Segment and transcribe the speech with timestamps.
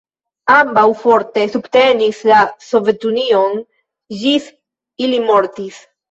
[0.51, 3.53] Ambaŭ forte subtenis la Sovetunion,
[4.23, 4.47] ĝis
[5.09, 5.79] ili mortis.